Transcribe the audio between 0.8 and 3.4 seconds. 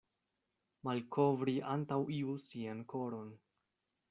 Malkovri antaŭ iu sian koron.